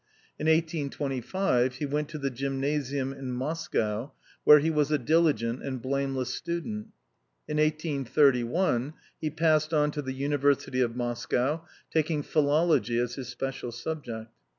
In 0.39 0.47
1825, 0.47 1.75
he 1.75 1.85
went 1.85 2.09
to 2.09 2.17
the 2.17 2.31
Gymnasium 2.31 3.13
in 3.13 3.31
Moscow, 3.33 4.13
where 4.43 4.57
he 4.57 4.71
was 4.71 4.89
a 4.89 4.97
diligent 4.97 5.61
and 5.61 5.79
blameless 5.79 6.33
student. 6.33 6.87
In 7.47 7.57
1 7.57 7.65
83 7.67 8.43
1, 8.43 8.93
he 9.19 9.29
passed 9.29 9.75
on 9.75 9.91
to 9.91 10.01
the 10.01 10.13
University 10.13 10.81
of 10.81 10.95
Moscow, 10.95 11.65
taking 11.93 12.23
philology 12.23 12.97
as 12.97 13.13
his 13.13 13.27
special 13.29 13.71
subject. 13.71 14.31